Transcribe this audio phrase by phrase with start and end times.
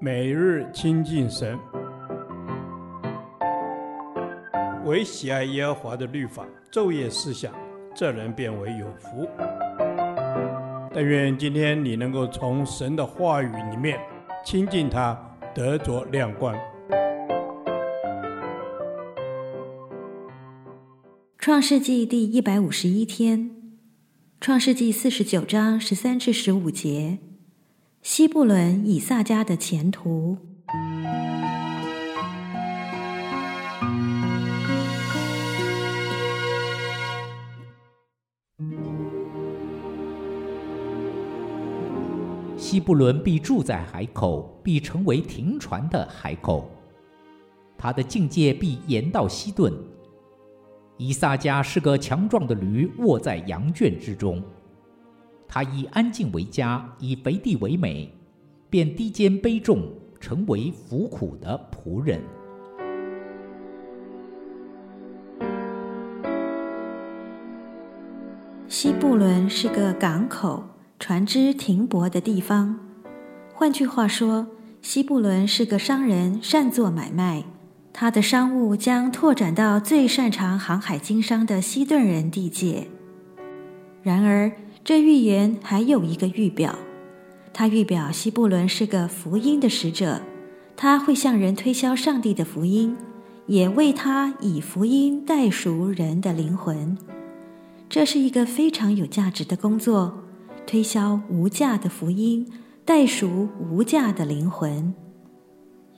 [0.00, 1.58] 每日亲近神，
[4.84, 7.52] 唯喜爱耶和华的律法，昼夜思想，
[7.94, 9.28] 这人便为有福。
[10.92, 13.98] 但愿今天你能够从神的话语里面
[14.44, 15.18] 亲近他，
[15.54, 16.54] 得着亮光。
[21.38, 23.50] 创世纪第一百五十一天，
[24.40, 27.18] 创世纪四十九章十三至十五节。
[28.06, 30.36] 西布伦、以萨迦的前途。
[42.58, 46.70] 西布伦必住在海口，必成为停船的海口。
[47.78, 49.72] 他的境界必延到西顿。
[50.98, 54.42] 以萨迦是个强壮的驴，卧在羊圈之中。
[55.54, 58.12] 他以安静为家，以肥地为美，
[58.68, 59.84] 便低肩卑重，
[60.18, 62.20] 成为服苦的仆人。
[68.66, 70.64] 西布伦是个港口，
[70.98, 72.76] 船只停泊的地方。
[73.52, 74.48] 换句话说，
[74.82, 77.44] 西布伦是个商人，善做买卖。
[77.92, 82.88] 他的商务将拓展到最擅长航海经商的西顿人地界。
[84.02, 84.50] 然而，
[84.84, 86.78] 这预言还有一个预表，
[87.54, 90.20] 他预表西布伦是个福音的使者，
[90.76, 92.94] 他会向人推销上帝的福音，
[93.46, 96.98] 也为他以福音代赎人的灵魂。
[97.88, 100.22] 这是一个非常有价值的工作，
[100.66, 102.46] 推销无价的福音，
[102.84, 104.92] 代赎无价的灵魂。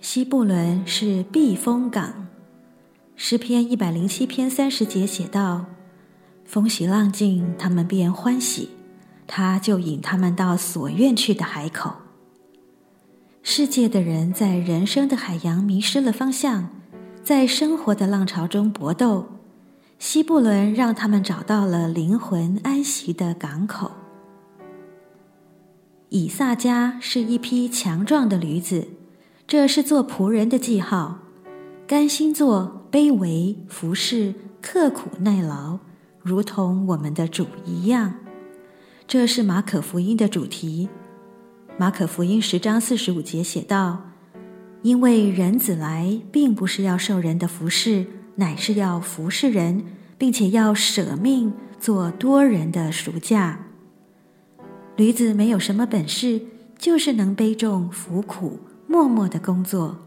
[0.01, 2.29] 西布伦是避风港，
[3.17, 5.65] 诗篇一百零七篇三十节写道
[6.47, 8.69] ：“风息浪静，他们便欢喜。”
[9.27, 11.93] 他就引他们到所愿去的海口。
[13.43, 16.69] 世界的人在人生的海洋迷失了方向，
[17.23, 19.29] 在生活的浪潮中搏斗。
[19.99, 23.93] 西布伦让他们找到了灵魂安息的港口。
[26.11, 28.89] 以萨迦是一匹强壮的驴子，
[29.47, 31.21] 这是做仆人的记号，
[31.87, 35.79] 甘心做卑微服侍，刻苦耐劳，
[36.23, 38.15] 如同我们的主一样。
[39.09, 40.89] 这是马可福音的主题。
[41.79, 44.03] 马可福音十章四十五节写道
[44.83, 49.85] ：“因为人子来，并不是要受人的服侍，乃是要服侍人，
[50.19, 53.67] 并且要舍命做多人的赎价。”
[54.97, 56.41] 驴子没有什么本事，
[56.77, 59.99] 就是能背重、服苦、默默的工作。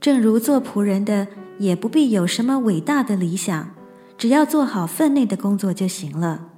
[0.00, 1.28] 正如做仆人的，
[1.58, 3.70] 也不必有什么伟大的理想，
[4.18, 6.48] 只要做好分内的工作就行了。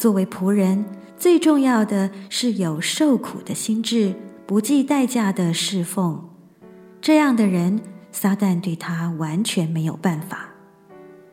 [0.00, 0.82] 作为仆人，
[1.18, 4.14] 最重要的是有受苦的心志，
[4.46, 6.26] 不计代价的侍奉。
[7.02, 10.48] 这样的人，撒旦对他完全没有办法。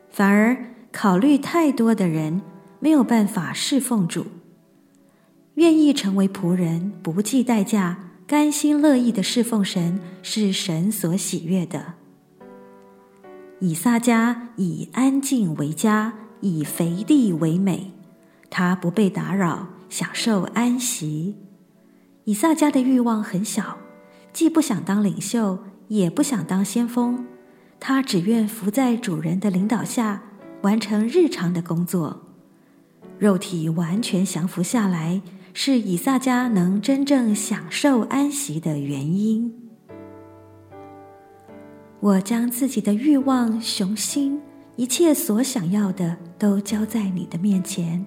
[0.09, 0.57] 反而
[0.91, 2.41] 考虑太多的人，
[2.81, 4.25] 没有办法侍奉主。
[5.53, 11.94] 愿意成为仆人，不计代价、甘心乐意的侍奉神，是神所喜悦的。
[13.61, 17.94] 以撒迦以安静为家，以肥地为美。
[18.50, 21.35] 他不被打扰，享受安息。
[22.25, 23.78] 以萨迦的欲望很小，
[24.34, 27.25] 既不想当领袖，也不想当先锋，
[27.80, 30.24] 他只愿服在主人的领导下，
[30.62, 32.24] 完成日常的工作。
[33.18, 35.22] 肉体完全降服下来，
[35.53, 39.53] 是以萨迦能真正享受安息的原因。
[42.00, 44.40] 我将自己的欲望、雄心，
[44.75, 48.06] 一切所想要的，都交在你的面前。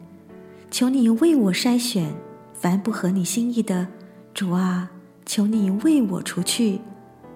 [0.71, 2.15] 求你为我筛选，
[2.55, 3.89] 凡不合你心意的，
[4.33, 4.89] 主啊，
[5.27, 6.81] 求你为我除去，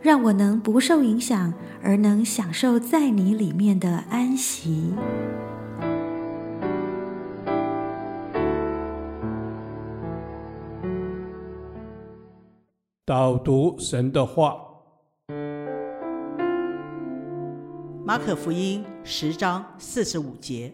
[0.00, 1.52] 让我能不受影响，
[1.82, 4.94] 而能享受在你里面的安息。
[13.04, 14.56] 导读神的话，
[18.04, 20.72] 马可福音十章四十五节。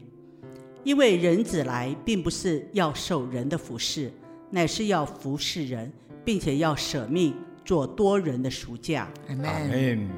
[0.82, 4.10] 因为人子来，并不是要受人的服侍，
[4.50, 5.92] 乃是要服侍人，
[6.24, 7.34] 并且要舍命
[7.64, 9.08] 做多人的赎价。
[9.28, 10.08] 阿门。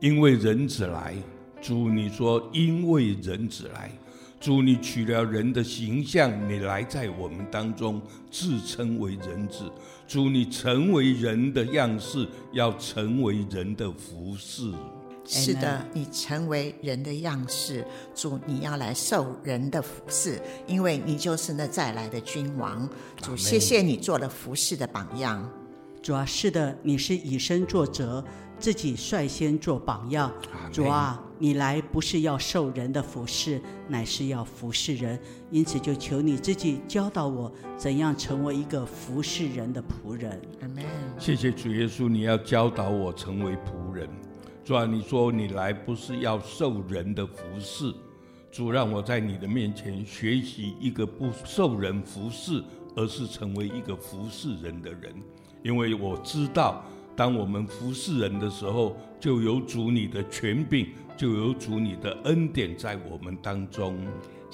[0.00, 1.14] 因为人子来，
[1.62, 3.90] 主你说，因为人子来，
[4.38, 8.00] 主你取了人的形象，你来在我们当中，
[8.30, 9.70] 自称为人子。
[10.06, 14.70] 主你成为人的样式，要成为人的服侍。
[15.26, 17.84] 是的，你成为人的样式，
[18.14, 22.88] 主，你要来受人的服侍，因为你就是那再来的君王。
[23.16, 25.50] 主，谢谢你做了服侍的榜样。
[26.02, 28.22] 主啊，是的，你是以身作则，
[28.58, 30.30] 自己率先做榜样。
[30.70, 35.18] 主啊，你来不是要受人的服侍，乃是要服侍人。
[35.50, 40.38] 因此，就求你自己教导我怎样成为一个服侍人的仆人。
[40.60, 40.84] 阿门。
[41.18, 44.06] 谢谢主耶稣，你要教导我成为仆人。
[44.64, 47.92] 主啊，你说你来不是要受人的服侍，
[48.50, 52.64] 主让我在你的面前学习一个不受人服侍，
[52.96, 55.14] 而是成为一个服侍人的人。
[55.62, 56.82] 因为我知道，
[57.14, 63.98] 当我们服侍人的时候，就有主你的权柄，就有主你的恩典在我们当中。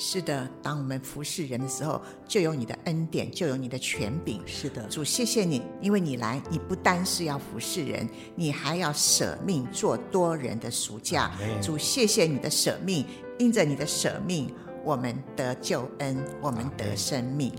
[0.03, 4.41] 是的，当我们服侍人的时候，就有你的恩典，就有你的权柄。
[4.47, 11.31] 是的，主，谢谢你，因为你来，你不单是要服侍人，你还要舍命做多人的赎价。
[11.61, 13.05] 主，谢谢你的舍命，
[13.39, 14.51] 因着你的舍命，
[14.87, 17.53] 我们得救恩，我们得生命。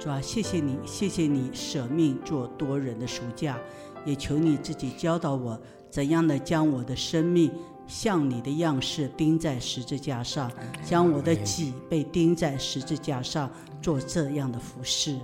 [0.00, 3.58] 主啊，谢谢你，谢谢你舍命做多人的赎价，
[4.06, 5.60] 也求你自己教导我
[5.90, 7.52] 怎样的将我的生命
[7.86, 10.50] 像你的样式钉在十字架上，
[10.84, 13.50] 将我的己被钉在十字架上，
[13.80, 15.18] 做这样的服饰。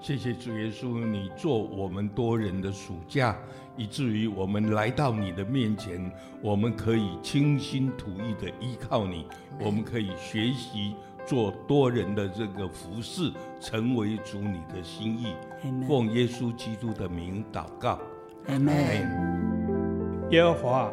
[0.00, 3.36] 谢谢主耶稣，你做我们多人的暑假，
[3.76, 9.26] 以至于我们来到你的面前，我们可以倾心吐意的依靠你，
[9.60, 10.94] 我们可以学习。
[11.26, 15.34] 做多人的这个服饰，成为主你的心意。
[15.88, 17.98] 奉耶稣基督的名祷告。
[18.48, 18.74] 阿门。
[20.30, 20.92] 耶和华，